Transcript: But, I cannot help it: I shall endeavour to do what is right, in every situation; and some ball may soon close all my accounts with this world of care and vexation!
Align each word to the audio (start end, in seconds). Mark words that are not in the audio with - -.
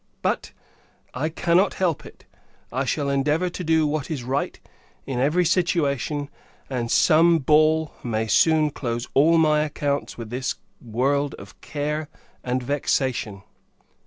But, 0.23 0.51
I 1.13 1.29
cannot 1.29 1.75
help 1.75 2.07
it: 2.07 2.25
I 2.73 2.85
shall 2.85 3.07
endeavour 3.07 3.51
to 3.51 3.63
do 3.63 3.85
what 3.85 4.09
is 4.09 4.23
right, 4.23 4.59
in 5.05 5.19
every 5.19 5.45
situation; 5.45 6.27
and 6.71 6.89
some 6.89 7.37
ball 7.37 7.93
may 8.03 8.25
soon 8.25 8.71
close 8.71 9.07
all 9.13 9.37
my 9.37 9.59
accounts 9.59 10.17
with 10.17 10.31
this 10.31 10.55
world 10.83 11.35
of 11.35 11.61
care 11.61 12.09
and 12.43 12.63
vexation! 12.63 13.43